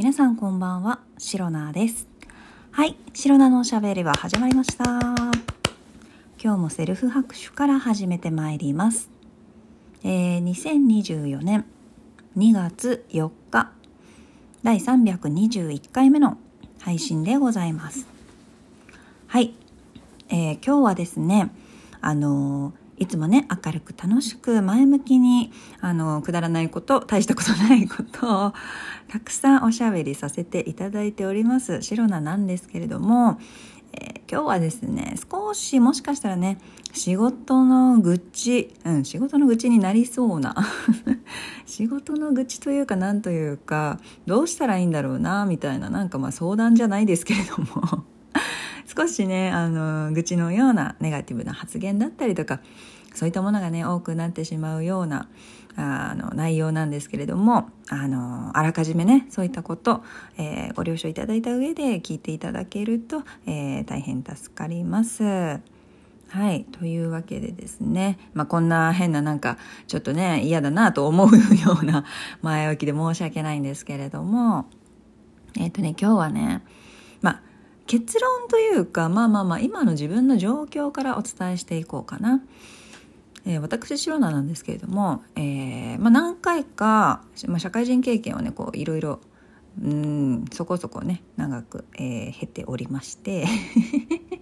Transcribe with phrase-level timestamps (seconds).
[0.00, 2.08] 皆さんこんばんは、シロナです。
[2.70, 4.84] はい、シロナのおしゃべりは始まりました。
[6.42, 9.10] 今日もセルフ拍手から始めてまいります。
[10.02, 11.66] えー、2024年
[12.34, 13.72] 2月4日、
[14.62, 16.38] 第321回目の
[16.78, 18.06] 配信でございます。
[19.26, 19.52] はい、
[20.30, 21.50] えー今日はですね、
[22.00, 25.50] あのーいつもね、明るく楽しく前向きに、
[25.80, 28.52] あのくだらないこと、大したことないことを、
[29.08, 31.82] たくさんおしゃべりさせていただいております。
[31.82, 33.40] シロナなんですけれども、
[33.92, 36.58] えー今日はですね、少しもしかしたらね、
[36.92, 40.54] 仕事の愚痴、うん、仕事の愚痴になりそうな、
[41.66, 48.04] 仕事の愚痴というかなんというか、どうしたらいいんだろうな、みたいな、なんかまあ相談じゃないですけれども、
[49.00, 52.60] 少しねあの愚痴のようなネガティブな発言だったりとか
[53.14, 55.28] そういったものがね多くなってしまうような
[55.76, 60.02] あの内容なんですけれどもあのあらかじめねそういったこと、
[60.36, 65.22] えーご了承いただいた上で聞いていただけると、えー大変助かります。
[65.24, 66.64] はい。
[66.64, 68.16] というわけでですね。
[68.34, 72.04] まあ、こんな変ななんか、ちょっとね、嫌だなと思うような
[72.40, 74.66] 前置きで申し訳ないんですけれども、
[75.58, 76.62] えっ、とね、今日はね、
[77.90, 82.40] 結論というかまあまあまあ今の自分の状況からお伝えしていこうかな。
[83.44, 89.18] えー私シロナなんですけれども、えーまあ、何回か、まあ、社会人経験をねこういろいろ
[89.82, 93.44] うんそこそこね長く、えー経ておりまして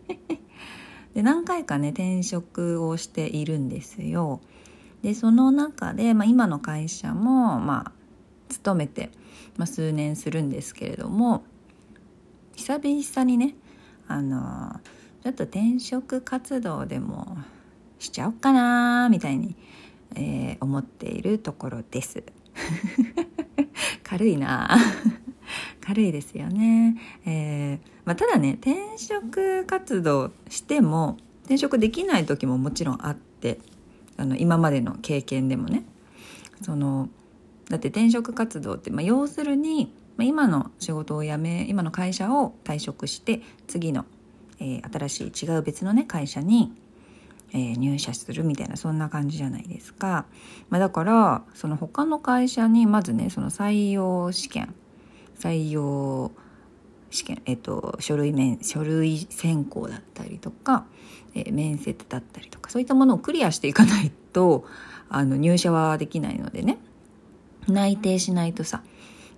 [1.14, 4.42] で何回かね転職をしているんですよ。
[5.00, 7.92] でその中で、まあ、今の会社もまあ
[8.50, 9.10] 勤めて、
[9.56, 11.44] まあ、数年するんですけれども
[12.58, 13.54] 久々にね
[14.08, 14.80] あの
[15.22, 17.38] ちょっと転職活動でも
[18.00, 19.54] しちゃおうかなみたいに、
[20.16, 22.24] えー思っているところです。
[24.02, 24.76] 軽いな
[25.80, 33.60] 軽いですよね、えーまあ、ただね転職活動しても転職できない時ももちろんあって
[34.16, 35.84] あの今までの経験でもね。
[36.62, 37.08] その
[37.68, 44.04] だって転職活動って、まあ、要するに、まあ、今の仕事を辞め今の会社を退職して次の、
[44.60, 46.72] えー新しい違う別のね会社に、
[47.52, 50.26] えー入社するみたいなそんな感じじゃないですか、
[50.68, 54.74] まあ、だからその他の会社にまずねその採用試験
[55.38, 56.32] 採用
[57.10, 60.84] 試験、えっと、書類面書類選考だったりとか、
[61.34, 64.66] えー面接だったりとかそういったものをクリアしていかないと
[65.08, 66.78] あの入社はできないのでね
[67.68, 68.82] 内定しないとさ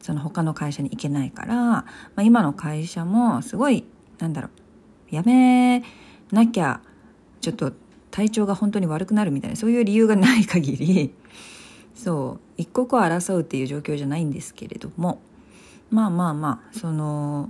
[0.01, 1.85] その他の会社に行けないから、ま
[2.17, 3.85] あ、今の会社もすごい
[4.19, 5.83] なんだろう辞め
[6.33, 6.81] なきゃ
[7.41, 7.73] ちょっと
[8.11, 11.15] 体調が本当に悪くなるみたいなそういう理由がない限り
[11.95, 15.21] そう一刻を争うっていう状況じゃないんですけれども
[15.91, 17.49] まあまあまあその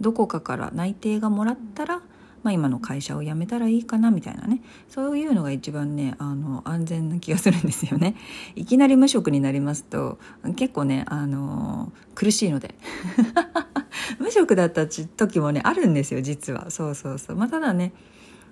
[0.00, 2.00] どこかから内定がもらったら、
[2.42, 4.60] まあ、今の会社を辞めたらいいかなみたいなね。
[4.88, 8.16] そういうのが一番ねあの安全な気がするんですよね。
[8.54, 10.18] いきなり無職になりますと
[10.56, 12.74] 結構ねあの苦しいので。
[14.18, 16.70] 無職だった時もねあるんですよ実は。
[16.70, 17.36] そうそうそう。
[17.36, 17.92] まあただね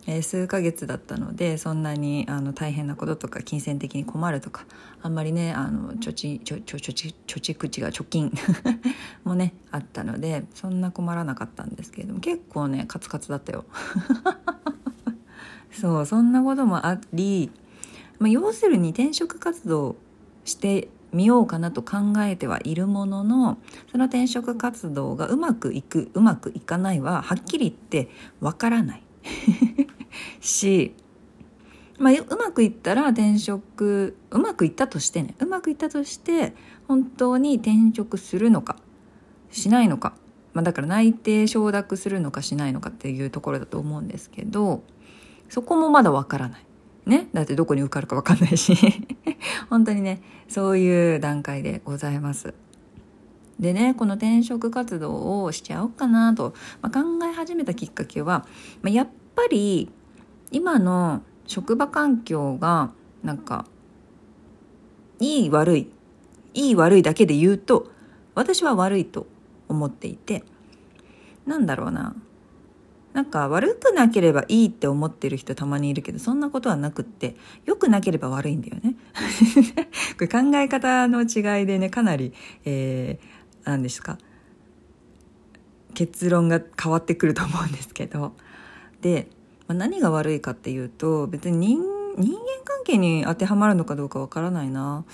[0.08, 4.64] えー数ヶ月だったのでそんなにあの大変なこととか金銭的に困るとか
[5.02, 8.32] あんまりねあの貯蓄貯貯貯貯蓄値が貯金
[9.22, 13.66] もねあったのでそんな困らなかったんですけれども結構ねカツカツだったよ。
[15.70, 17.52] そうそんなこともあり、
[18.18, 19.96] まあ、要するに転職活動
[20.44, 23.58] してみようかなと考えてはいるものの
[23.92, 29.02] その転職活動がうまくいくうまくいかないははっきり言ってわからない。
[30.40, 30.94] し、
[31.98, 36.54] まあ、うまくいったら転職うまくいったとしてねうまくいったとして
[36.86, 38.76] 本当に転職するのか
[39.50, 40.14] しないのか、
[40.54, 44.82] まあ、だから内定承諾するのかしないのかっていうところだと思うんですけど
[45.48, 46.64] そこもまだわからない。
[47.06, 48.76] ね、だってどこに受かるかわかんないし
[49.70, 52.52] 本当にねそういう段階でございます。
[53.58, 56.52] でねこの転職活動をしちゃおうかなと、
[56.82, 58.46] まあ、考え始めたきっかけは、
[58.82, 59.90] まあ、やっぱり
[60.50, 62.92] 今の職場環境が
[63.22, 63.66] なんか
[65.20, 65.90] いい悪い
[66.54, 67.90] いい悪いだけで言うと
[68.34, 69.26] 私は悪いと
[69.68, 70.44] 思っていて
[71.46, 72.14] なんだろうな。
[73.14, 77.34] なんか悪くなければいいって思ってる人たまにいるけどそんなことはなくって
[77.64, 78.94] 良くなければ悪いんだよね。
[80.14, 82.32] これ考え方の違いでねかなり、
[82.64, 83.26] えー、
[83.64, 84.18] 何ですか。
[85.94, 88.34] 結論が変わってくると思うんですけど。
[89.00, 89.28] で、
[89.68, 91.80] まあ、何が悪いかっていうと別に人
[92.16, 95.04] 人間関係に当てはまるのかどうかわからないな。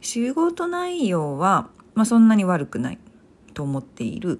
[0.00, 2.98] 仕事内容はまあ、そんなに悪くない
[3.54, 4.38] と思っている、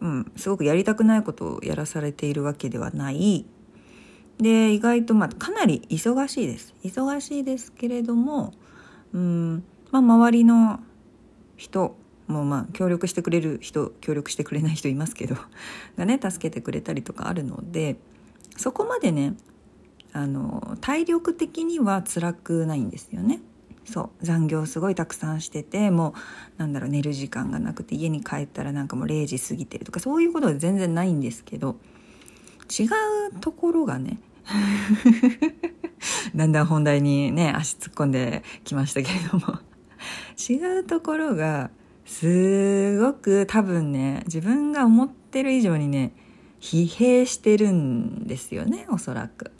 [0.00, 3.44] うん、すごくやりたくないことをやらされているわけではない。
[4.38, 6.74] で意外とまあかなり忙しいです。
[6.82, 8.54] 忙しいですけれども、
[9.12, 10.80] うんまあ、周りの
[11.56, 11.96] 人
[12.28, 15.36] もうまあ協力してくれる人協力してくれない人いますけど
[15.96, 17.96] がね助けてくれたりとかあるので
[18.56, 19.34] そこまでね
[20.12, 23.40] あの体力的には辛くないんですよね。
[23.84, 26.12] そう残業すごいたくさんしてても
[26.58, 31.76] うなんだろう寝る時間がなくて家に帰ったらなんかもう0時過ぎてるとかそういうことは全然ないんですけど
[32.68, 34.20] 違うところがね
[36.36, 39.58] だんだん本題にね足突っ込んできましたけれども
[40.38, 41.70] 違うところが
[42.08, 46.12] すごく多分ね自分が思ってる以上にね
[46.58, 49.52] 疲弊してるんですよねおそらく。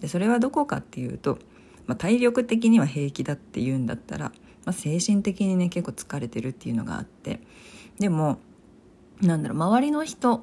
[0.00, 1.38] でそれはどこかっていうと、
[1.86, 4.32] まあ、体力的には平気だっていうんだったら、
[4.64, 7.40] まあ、精神的にね結構疲れてるっていうのがあって
[7.98, 8.38] でも
[9.20, 10.42] なんだろう周りの人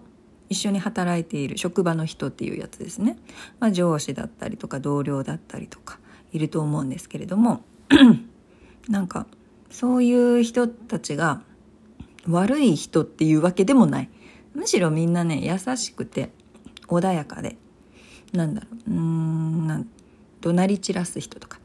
[0.50, 3.18] 一緒に働いている職場の人っていうやつですね、
[3.59, 6.00] まあ、上司だったりとか同僚だったりとか
[6.31, 7.63] いると思うんですけれども
[8.88, 9.27] なんか
[9.74, 11.42] そういう人たちが
[12.30, 14.10] 悪い人っていうわけでもない。
[14.54, 16.31] むしろみんなね優しくて
[16.88, 17.58] 穏やかで
[18.34, 19.88] なんだろううんなん
[20.42, 21.60] 怒鳴り散らす人とか。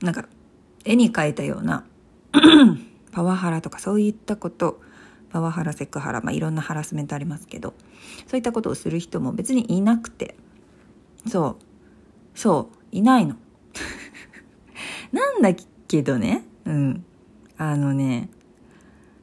[0.00, 0.26] なんか
[0.84, 1.84] 絵に描いたような
[3.12, 4.80] パワハラとかそういったこと
[5.30, 7.74] パワハラセクハラ、まあ、いろんなハラスメントありますけど
[8.26, 10.34] そういったことをする人も別にいなくて。
[11.28, 12.38] そう。
[12.38, 12.76] そう。
[12.90, 13.36] いないの。
[15.12, 15.54] なんだ
[15.88, 16.44] けどね。
[16.64, 17.04] うん。
[17.56, 18.28] あのね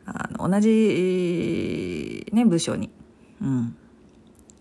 [0.06, 2.90] あの同じね部署に
[3.42, 3.76] うん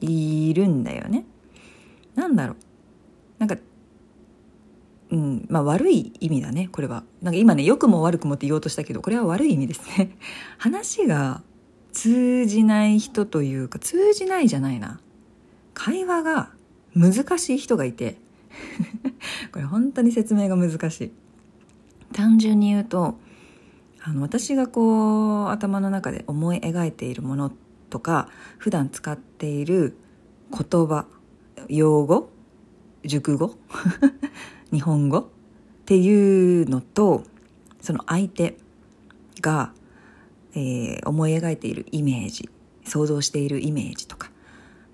[0.00, 1.24] いるんだよね。
[2.14, 2.56] なんだろう。
[3.38, 3.56] なんか
[5.10, 7.04] うんまあ悪い意味だねこれは。
[7.22, 10.16] なんか今ね良くも悪くもって言おうとしたけどこれは悪い意味ですね。
[10.58, 11.42] 話が
[11.92, 15.00] 通じない人というか通じないじゃないな。
[15.74, 16.50] 会話が
[16.94, 18.16] 難しい人がいて。
[19.52, 21.12] これ本当に説明が難しい。
[22.12, 23.18] 単純に言うと
[24.02, 27.52] あの私がこう頭の中で思い描いているもの
[27.90, 29.96] とか普段使っている
[30.50, 31.06] 言葉
[31.68, 32.30] 用語
[33.04, 33.56] 熟語
[34.72, 35.26] 日本語っ
[35.84, 37.24] ていうのと
[37.80, 38.56] その相手
[39.40, 39.72] が、
[40.54, 42.48] えー、思い描いているイメージ
[42.84, 44.30] 想像しているイメージとか、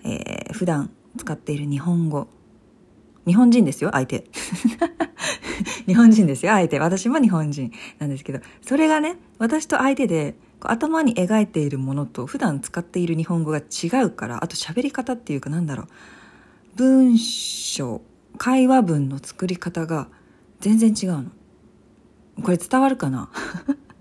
[0.04, 2.28] えー、普段使っている日本語
[3.26, 4.24] 日本人ですよ相手。
[5.86, 6.52] 日本人ですよ。
[6.52, 6.78] 相手。
[6.78, 8.40] 私も日本人なんですけど。
[8.62, 15.86] それがね私と相手で頭に描いているものと普段使っている日本語が違うからあと喋り方っていうかなんだろう。
[16.76, 18.02] 文章
[18.36, 20.08] 会話文の作り方が
[20.60, 21.30] 全然違うの。
[22.42, 23.30] これ伝わるかな？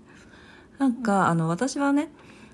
[0.78, 2.10] なんかあの私はね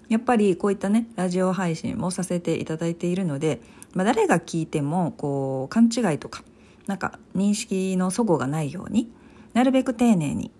[0.08, 3.61] やっぱりこういったねラジオ配信もさせていただいているので、
[3.94, 6.44] まあ、誰が聞いてもこう勘違いとか
[6.87, 9.11] なんか認識の齟齬がないように
[9.54, 10.50] なるべく丁寧に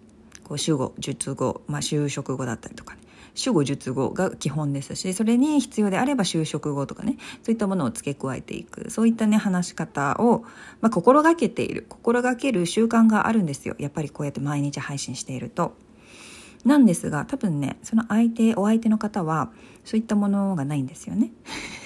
[0.45, 3.01] こう主語述語、まあ、就職語だったりとかね
[3.35, 10.45] 主語述語が基本ですしそれに必要であれば就職語とかねそういったものを付け加えていくそういったね話し方を、
[10.81, 15.75] まあ、心がけている心がける習慣があるんですよやっぱりこうやって毎日配信していると。
[16.65, 19.51] なんですが多分ねその相手お相手の方は
[19.85, 21.33] そういったものがないんですよね。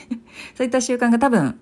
[0.54, 1.58] そういった習慣が多分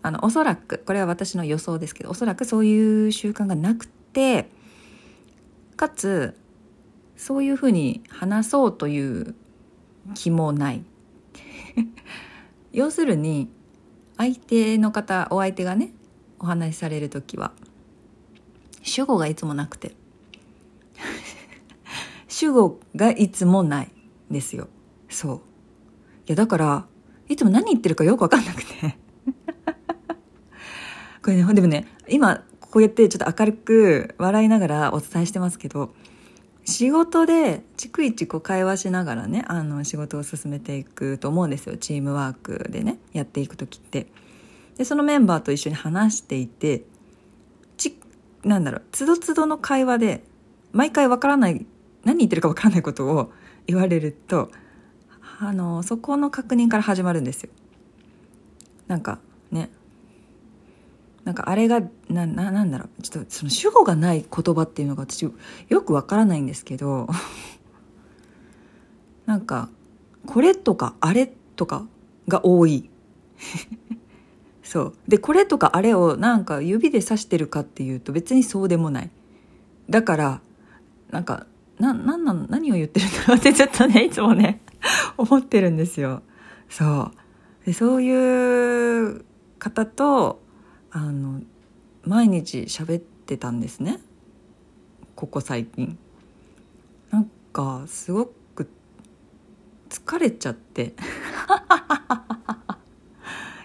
[0.00, 4.48] あのおそらくこれは私の予想ですけどおそらくそういう習慣がなくて
[5.80, 6.38] かつ
[7.16, 9.34] そういうふうに話そうという
[10.12, 10.84] 気もない。
[12.70, 13.48] 要するに
[14.18, 15.94] 相手の方お相手がね
[16.38, 17.54] お話しされる時は
[18.82, 19.96] 主語がいつもなくて。
[22.28, 23.90] 主語がいつもない
[24.30, 24.68] ですよ。
[25.08, 25.36] そう。
[25.36, 25.40] い
[26.26, 26.86] やだから
[27.30, 28.98] いつも何言ってるかよく分かんなくて。
[31.24, 35.92] これねでもね今こうやってちょっと明るく笑いながらお伝えしてますけど
[36.64, 41.76] 仕事で逐一こう会話しながらねあの仕事を進めていくと思うんですよ。
[41.76, 44.06] チームワークでねやっていく時って。
[44.76, 46.84] でそのメンバーと一緒に話していて
[47.76, 47.98] ち
[48.44, 50.24] なんだろうつどつどの会話で
[50.72, 51.66] 毎回わからない
[52.04, 53.32] 何言ってるかわからないことを
[53.66, 54.50] 言われると
[55.38, 57.50] あのそこの確認から始まるんですよ。
[58.86, 59.18] なんか
[59.50, 59.70] ね
[61.24, 63.02] なんかあれがなななんだろう。
[63.02, 65.30] ちょっとその主語がない言葉っていうのが私
[65.68, 67.08] よくわからないんですけど。
[69.26, 69.68] なんか
[70.26, 71.84] これとかあれとか
[72.26, 72.88] が多い。
[74.62, 74.94] そう。
[75.08, 79.10] でこれとかあれをなんか指で指してるかっていうと別にそうでもない。
[79.88, 80.40] だから
[81.10, 81.46] なんか
[81.78, 84.60] ななんなの何を言ってるんだろうってちょっとねいつもね
[85.16, 86.22] 思ってるんですよ。
[86.68, 87.66] そう。
[87.66, 89.24] でそういう
[89.58, 90.40] 方と
[90.92, 91.40] あの
[92.02, 94.00] 毎日喋ってたんですね
[95.14, 95.98] ここ最近。
[97.10, 98.70] なんかすごく
[99.90, 100.94] 疲れちゃって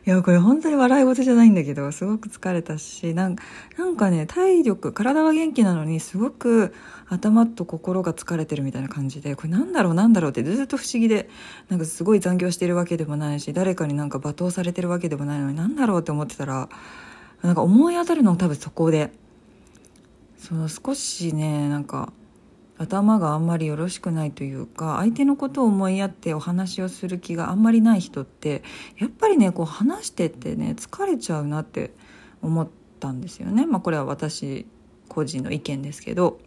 [0.05, 3.35] いやこれ本当に笑い事じゃないんだけどすごく疲れたしなん
[3.77, 6.75] なんかね体力体は元気なのにすごく
[7.07, 11.29] 頭と心が疲れてるみたいな感じでこれなんだろうなんだろうってずっと不思議で
[11.69, 16.69] なんかすごい残業してるわけでもないし誰かになんか罵倒されてるわけでもないのになんだろうって思ってたら
[17.41, 19.11] なんか思い当たるのも多分そこで
[20.37, 22.11] その少しねなんか
[22.77, 28.63] 頭があんまりよろしくないというか相手のことを思いやってお話をする気があんまりない人って
[28.99, 31.93] やっぱりねこう話しててね疲れちゃうなって
[32.41, 32.67] 思っ
[32.99, 33.65] たんですよね。
[33.65, 34.65] まあ、これは私
[35.07, 36.39] 個人の意見ですけど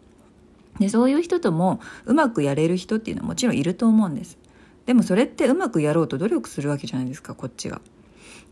[0.79, 4.37] でそういう人ともうまくやれる人っていうのはもちろんいると思うんです。
[4.85, 7.81] でもそれってうまくやろうと努力するわけじゃないですかこっちが。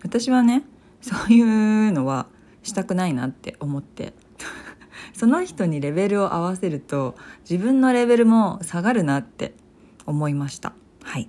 [0.04, 0.64] 私はね
[1.02, 2.28] そういうのは
[2.64, 4.14] したくないなって思って。
[5.14, 7.16] その人にレベルを合わせると
[7.50, 9.56] 自分のレベルも下がるなって
[10.06, 10.74] 思いました。
[11.02, 11.28] はい。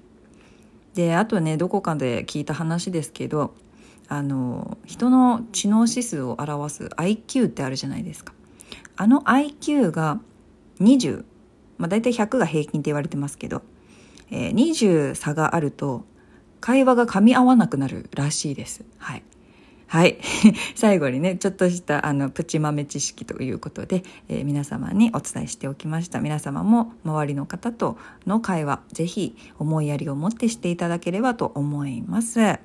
[0.95, 3.55] であとねどこかで聞いた話ですけど
[4.09, 8.35] あの人の知能指数を表す IQ ってあるじゃないですか。
[8.97, 10.21] あの IQ が
[10.81, 11.25] 20
[11.79, 13.63] まあ大体100が平均って言われてますけど、
[14.31, 16.05] えー、20差があると
[16.61, 18.85] 会話が噛み合わなくなるらしいです。
[18.99, 19.23] はい。
[19.89, 20.19] はい。
[20.77, 26.21] 最後にね、ちょっとしたあのプチ豆知識ということで、えー、皆様にお伝えしておきました。
[26.21, 32.39] 皆様も周りの方との会話、ぜひ思いやりを持ってしていただければと思います。
[32.41, 32.59] は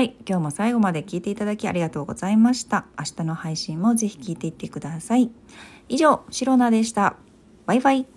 [0.00, 0.16] い。
[0.26, 2.86] 今日も最後まで聞いていただきありがとうございました。
[2.98, 5.30] 明日の配信もぜひ聞いていってください。
[5.90, 7.16] 以上、シロナでした。
[7.66, 8.11] バイバイ。